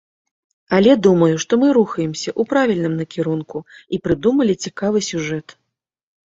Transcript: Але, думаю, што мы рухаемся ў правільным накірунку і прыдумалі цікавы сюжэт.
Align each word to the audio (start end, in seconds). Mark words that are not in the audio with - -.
Але, 0.77 0.93
думаю, 1.07 1.35
што 1.43 1.53
мы 1.63 1.67
рухаемся 1.77 2.29
ў 2.39 2.53
правільным 2.53 2.93
накірунку 3.03 3.57
і 3.93 4.01
прыдумалі 4.09 4.53
цікавы 4.67 5.05
сюжэт. 5.11 5.47